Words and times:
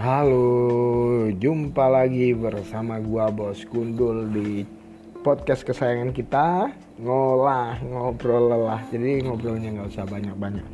Halo, 0.00 1.28
jumpa 1.28 1.92
lagi 1.92 2.32
bersama 2.32 2.96
gua 3.04 3.28
Bos 3.28 3.68
Gundul 3.68 4.32
di 4.32 4.64
podcast 5.20 5.60
kesayangan 5.60 6.16
kita 6.16 6.72
ngolah 7.04 7.76
ngobrol 7.84 8.48
lelah. 8.48 8.80
Jadi 8.88 9.28
ngobrolnya 9.28 9.76
nggak 9.76 9.92
usah 9.92 10.08
banyak-banyak. 10.08 10.64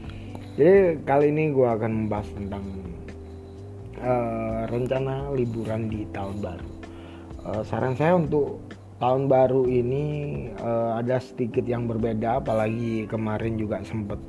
Jadi 0.55 1.03
kali 1.03 1.35
ini 1.35 1.51
gua 1.51 1.75
akan 1.75 2.07
membahas 2.07 2.31
tentang 2.39 2.65
uh, 3.99 4.63
rencana 4.71 5.35
liburan 5.35 5.91
di 5.91 6.07
tahun 6.15 6.39
baru. 6.39 6.69
Uh, 7.43 7.63
saran 7.67 7.99
saya 7.99 8.15
untuk 8.15 8.63
tahun 9.03 9.27
baru 9.27 9.67
ini 9.67 10.05
uh, 10.63 11.03
ada 11.03 11.19
sedikit 11.19 11.67
yang 11.67 11.91
berbeda, 11.91 12.47
apalagi 12.47 13.11
kemarin 13.11 13.59
juga 13.59 13.83
sempat 13.83 14.23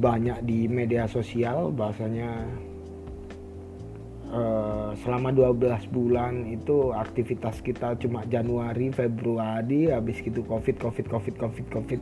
banyak 0.00 0.40
di 0.48 0.64
media 0.72 1.04
sosial 1.04 1.68
bahasanya 1.68 2.48
uh, 4.32 4.92
selama 5.04 5.32
12 5.32 5.88
bulan 5.92 6.44
itu 6.48 6.92
aktivitas 6.92 7.60
kita 7.64 7.96
cuma 8.00 8.24
Januari, 8.28 8.92
Februari, 8.92 9.92
habis 9.92 10.20
gitu 10.20 10.44
Covid, 10.44 10.76
Covid, 10.80 11.06
Covid, 11.08 11.34
Covid, 11.36 11.66
Covid 11.72 12.00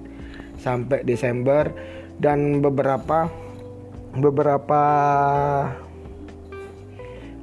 sampai 0.59 1.03
Desember 1.07 1.71
dan 2.17 2.65
beberapa 2.65 3.29
beberapa 4.17 4.83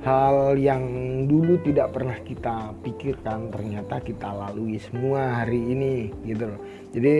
hal 0.04 0.59
yang 0.59 0.84
dulu 1.31 1.64
tidak 1.64 1.95
pernah 1.95 2.18
kita 2.20 2.76
pikirkan 2.84 3.48
ternyata 3.48 4.04
kita 4.04 4.36
lalui 4.36 4.76
semua 4.76 5.44
hari 5.44 5.64
ini 5.64 6.12
gitu 6.28 6.52
loh. 6.52 6.59
Jadi 6.92 7.16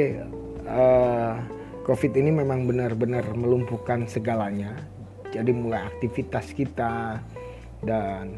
uh, 0.67 1.34
Covid 1.88 2.11
ini 2.16 2.31
memang 2.31 2.67
benar-benar 2.67 3.23
melumpuhkan 3.36 4.03
segalanya. 4.08 4.75
Jadi 5.31 5.50
mulai 5.55 5.88
aktivitas 5.89 6.52
kita, 6.53 7.23
dan 7.84 8.31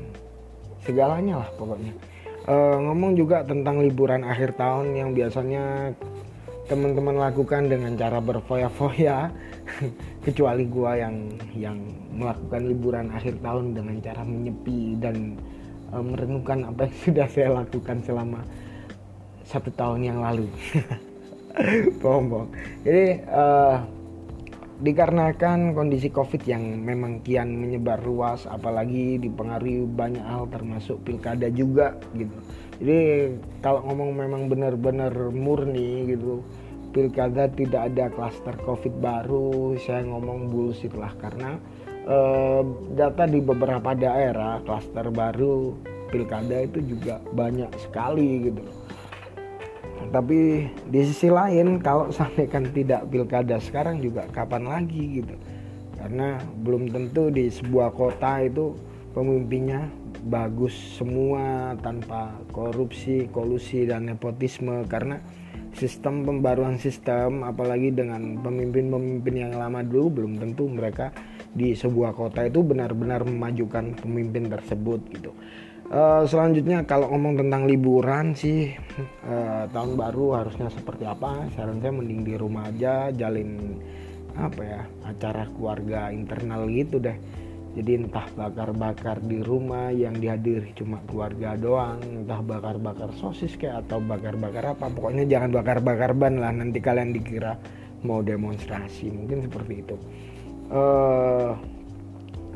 segalanya 0.86 1.42
lah 1.46 1.50
pokoknya. 1.58 1.94
Uh, 2.46 2.78
ngomong 2.78 3.18
juga 3.18 3.42
tentang 3.42 3.82
liburan 3.82 4.22
akhir 4.22 4.54
tahun 4.54 4.94
yang 4.94 5.18
biasanya 5.18 5.98
teman-teman 6.70 7.18
lakukan 7.18 7.70
dengan 7.70 7.94
cara 7.98 8.22
berfoya-foya 8.22 9.30
kecuali 10.26 10.66
gua 10.70 10.98
yang 10.98 11.30
yang 11.58 11.78
melakukan 12.14 12.70
liburan 12.70 13.08
akhir 13.14 13.38
tahun 13.42 13.74
dengan 13.74 13.98
cara 14.02 14.22
menyepi 14.22 14.98
dan 15.02 15.38
uh, 15.90 16.06
merenungkan 16.06 16.70
apa 16.70 16.86
yang 16.86 16.96
sudah 17.06 17.28
saya 17.30 17.50
lakukan 17.54 17.98
selama 18.06 18.42
satu 19.46 19.70
tahun 19.74 20.02
yang 20.06 20.20
lalu. 20.22 20.50
Bohong 22.04 22.52
jadi 22.84 23.26
uh, 23.32 23.80
dikarenakan 24.76 25.72
kondisi 25.72 26.12
covid 26.12 26.44
yang 26.44 26.84
memang 26.84 27.24
kian 27.24 27.48
menyebar 27.56 28.04
luas 28.04 28.44
apalagi 28.44 29.16
dipengaruhi 29.24 29.88
banyak 29.88 30.24
hal 30.24 30.52
termasuk 30.52 31.00
pilkada 31.08 31.48
juga 31.48 31.96
gitu. 32.12 32.36
Jadi 32.84 33.00
kalau 33.64 33.88
ngomong 33.88 34.12
memang 34.20 34.52
benar-benar 34.52 35.16
murni 35.32 36.12
gitu 36.12 36.44
pilkada 36.92 37.48
tidak 37.56 37.92
ada 37.92 38.12
klaster 38.12 38.56
covid 38.68 38.92
baru 39.00 39.80
saya 39.80 40.04
ngomong 40.04 40.52
bullshit 40.52 40.92
lah. 40.92 41.16
Karena 41.24 41.56
eh, 42.04 42.62
data 43.00 43.24
di 43.24 43.40
beberapa 43.40 43.96
daerah 43.96 44.60
klaster 44.68 45.08
baru 45.08 45.72
pilkada 46.12 46.68
itu 46.68 46.84
juga 46.84 47.24
banyak 47.32 47.72
sekali 47.80 48.52
gitu 48.52 48.85
tapi 50.10 50.70
di 50.90 51.00
sisi 51.06 51.30
lain 51.30 51.82
kalau 51.82 52.12
sampai 52.18 52.46
kan 52.50 52.68
tidak 52.74 53.08
pilkada 53.10 53.58
sekarang 53.62 54.02
juga 54.02 54.26
kapan 54.30 54.66
lagi 54.68 55.22
gitu 55.24 55.36
karena 55.96 56.38
belum 56.62 56.92
tentu 56.94 57.34
di 57.34 57.50
sebuah 57.50 57.90
kota 57.96 58.46
itu 58.46 58.78
pemimpinnya 59.16 59.90
bagus 60.26 60.74
semua 60.98 61.78
tanpa 61.80 62.34
korupsi, 62.50 63.30
kolusi 63.30 63.86
dan 63.86 64.10
nepotisme 64.10 64.84
karena 64.90 65.22
sistem 65.76 66.24
pembaruan 66.24 66.80
sistem 66.80 67.44
apalagi 67.44 67.92
dengan 67.92 68.40
pemimpin-pemimpin 68.40 69.36
yang 69.36 69.54
lama 69.60 69.84
dulu 69.84 70.22
belum 70.24 70.40
tentu 70.40 70.72
mereka 70.72 71.12
di 71.56 71.76
sebuah 71.76 72.16
kota 72.16 72.48
itu 72.48 72.64
benar-benar 72.64 73.24
memajukan 73.28 73.96
pemimpin 74.00 74.52
tersebut 74.52 75.00
gitu. 75.12 75.32
Uh, 75.86 76.26
selanjutnya 76.26 76.82
kalau 76.82 77.14
ngomong 77.14 77.46
tentang 77.46 77.70
liburan 77.70 78.34
sih 78.34 78.74
uh, 79.30 79.70
tahun 79.70 79.94
baru 79.94 80.42
harusnya 80.42 80.74
seperti 80.74 81.06
apa? 81.06 81.46
Saran 81.54 81.78
saya 81.78 81.94
mending 81.94 82.26
di 82.26 82.34
rumah 82.34 82.74
aja, 82.74 83.14
jalin 83.14 83.78
apa 84.34 84.62
ya 84.66 84.82
acara 85.06 85.46
keluarga 85.54 86.10
internal 86.10 86.66
gitu 86.74 86.98
deh. 86.98 87.14
Jadi 87.78 88.02
entah 88.02 88.26
bakar-bakar 88.34 89.20
di 89.20 89.44
rumah 89.46 89.94
yang 89.94 90.18
dihadiri 90.18 90.74
cuma 90.74 91.04
keluarga 91.06 91.54
doang, 91.54 92.02
entah 92.02 92.42
bakar-bakar 92.42 93.14
sosis 93.22 93.54
kayak 93.54 93.86
atau 93.86 94.02
bakar-bakar 94.02 94.74
apa. 94.74 94.90
Pokoknya 94.90 95.28
jangan 95.30 95.54
bakar-bakar 95.54 96.18
ban 96.18 96.42
lah 96.42 96.50
nanti 96.50 96.82
kalian 96.82 97.14
dikira 97.14 97.60
mau 98.02 98.26
demonstrasi 98.26 99.14
mungkin 99.14 99.46
seperti 99.46 99.86
itu. 99.86 99.96
Uh, 100.72 101.54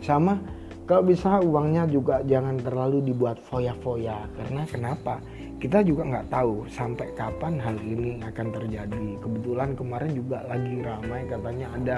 sama 0.01 0.39
kalau 0.89 1.05
bisa 1.05 1.37
uangnya 1.37 1.85
juga 1.85 2.25
jangan 2.25 2.57
terlalu 2.57 3.13
dibuat 3.13 3.37
foya-foya. 3.45 4.25
Karena 4.33 4.65
kenapa? 4.65 5.21
Kita 5.61 5.85
juga 5.85 6.01
nggak 6.01 6.33
tahu 6.33 6.65
sampai 6.65 7.13
kapan 7.13 7.61
hal 7.61 7.77
ini 7.85 8.17
akan 8.25 8.47
terjadi. 8.49 9.21
Kebetulan 9.21 9.77
kemarin 9.77 10.17
juga 10.17 10.41
lagi 10.49 10.81
ramai 10.81 11.29
katanya 11.29 11.67
ada 11.77 11.97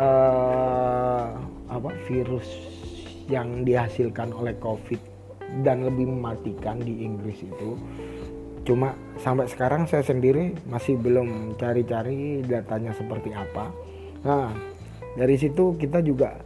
uh, 0.00 1.36
apa 1.68 1.90
virus 2.08 2.48
yang 3.28 3.60
dihasilkan 3.60 4.32
oleh 4.32 4.56
covid 4.56 5.04
dan 5.60 5.84
lebih 5.84 6.08
mematikan 6.08 6.80
di 6.80 7.04
Inggris 7.04 7.44
itu. 7.44 7.76
Cuma 8.64 8.96
sampai 9.20 9.52
sekarang 9.52 9.84
saya 9.84 10.00
sendiri 10.00 10.56
masih 10.64 10.96
belum 10.96 11.60
cari-cari 11.60 12.40
datanya 12.40 12.96
seperti 12.96 13.36
apa. 13.36 13.68
Nah 14.24 14.48
dari 15.12 15.36
situ 15.36 15.76
kita 15.76 16.00
juga 16.00 16.40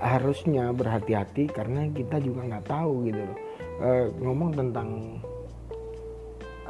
harusnya 0.00 0.70
berhati-hati 0.76 1.48
karena 1.48 1.88
kita 1.92 2.20
juga 2.20 2.44
nggak 2.44 2.66
tahu 2.68 2.92
gitu 3.08 3.20
loh. 3.22 3.38
E, 3.76 3.90
ngomong 4.20 4.50
tentang 4.56 4.88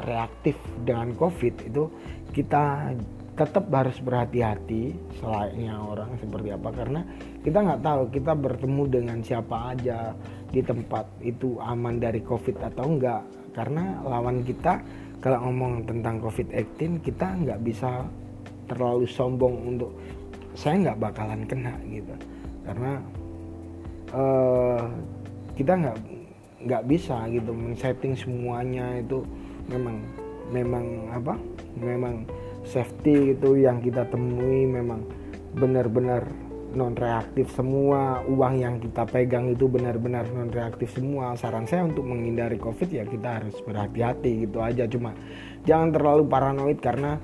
reaktif 0.07 0.59
dengan 0.85 1.15
covid 1.17 1.55
itu 1.67 1.89
kita 2.31 2.93
tetap 3.37 3.69
harus 3.69 4.01
berhati-hati 4.01 4.97
selainnya 5.21 5.77
orang 5.77 6.17
seperti 6.17 6.49
apa. 6.55 6.69
Karena 6.73 7.01
kita 7.45 7.59
nggak 7.63 7.83
tahu 7.85 8.03
kita 8.11 8.33
bertemu 8.33 8.83
dengan 8.89 9.19
siapa 9.21 9.77
aja 9.77 10.17
di 10.51 10.63
tempat 10.63 11.05
itu 11.21 11.59
aman 11.61 11.99
dari 11.99 12.23
covid 12.23 12.57
atau 12.63 12.85
enggak 12.87 13.23
karena 13.57 14.01
lawan 14.05 14.45
kita 14.45 14.81
kalau 15.21 15.49
ngomong 15.49 15.89
tentang 15.89 16.21
covid-19 16.21 17.03
kita 17.03 17.27
nggak 17.41 17.61
bisa 17.65 18.05
terlalu 18.69 19.09
sombong 19.09 19.75
untuk 19.75 19.91
saya 20.53 20.89
nggak 20.89 21.01
bakalan 21.01 21.43
kena 21.49 21.75
gitu 21.89 22.15
karena 22.67 22.93
uh, 24.13 24.83
kita 25.55 25.73
nggak 25.73 25.99
nggak 26.67 26.83
bisa 26.91 27.17
gitu 27.31 27.55
men-setting 27.55 28.19
semuanya 28.19 28.99
itu 28.99 29.23
memang 29.71 30.03
memang 30.51 30.87
apa 31.15 31.35
memang 31.79 32.27
safety 32.67 33.35
itu 33.39 33.63
yang 33.63 33.79
kita 33.79 34.03
temui 34.11 34.67
memang 34.67 35.07
benar-benar 35.55 36.27
non 36.77 36.93
reaktif 36.93 37.49
semua 37.57 38.21
uang 38.29 38.61
yang 38.61 38.77
kita 38.77 39.09
pegang 39.09 39.49
itu 39.49 39.65
benar-benar 39.65 40.29
non 40.29 40.53
reaktif 40.53 40.93
semua. 40.93 41.33
Saran 41.39 41.65
saya 41.65 41.89
untuk 41.89 42.05
menghindari 42.05 42.61
covid 42.61 42.93
ya 42.93 43.09
kita 43.09 43.41
harus 43.41 43.57
berhati-hati 43.65 44.45
gitu 44.45 44.61
aja. 44.61 44.85
Cuma 44.85 45.17
jangan 45.65 45.97
terlalu 45.97 46.29
paranoid 46.29 46.79
karena 46.85 47.17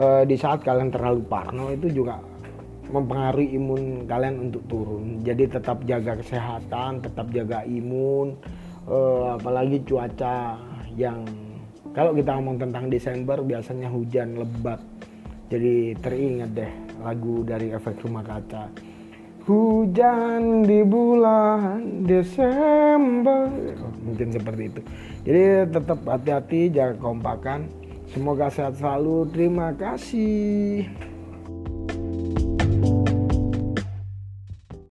uh, 0.00 0.24
di 0.24 0.36
saat 0.40 0.64
kalian 0.64 0.88
terlalu 0.88 1.20
parno 1.28 1.68
itu 1.76 1.92
juga 1.92 2.31
mempengaruhi 2.90 3.54
imun 3.54 4.08
kalian 4.10 4.50
untuk 4.50 4.62
turun. 4.66 5.22
Jadi 5.22 5.46
tetap 5.46 5.84
jaga 5.86 6.18
kesehatan 6.18 7.04
tetap 7.04 7.30
jaga 7.30 7.62
imun. 7.62 8.34
Uh, 8.82 9.38
apalagi 9.38 9.78
cuaca 9.86 10.58
yang 10.98 11.22
kalau 11.94 12.16
kita 12.16 12.34
ngomong 12.34 12.58
tentang 12.58 12.88
Desember 12.88 13.38
biasanya 13.44 13.86
hujan 13.92 14.40
lebat. 14.40 14.80
Jadi 15.52 15.92
teringat 16.00 16.50
deh 16.56 16.72
lagu 17.04 17.44
dari 17.44 17.70
efek 17.70 18.00
rumah 18.02 18.24
kaca. 18.24 18.72
Hujan 19.42 20.64
di 20.64 20.80
bulan 20.86 22.06
Desember. 22.06 23.50
Mungkin 24.02 24.28
seperti 24.32 24.62
itu. 24.70 24.80
Jadi 25.26 25.42
tetap 25.68 25.98
hati-hati 26.06 26.60
jaga 26.72 26.96
kompakan 26.96 27.68
semoga 28.10 28.48
sehat 28.48 28.80
selalu. 28.80 29.28
Terima 29.34 29.76
kasih 29.76 31.11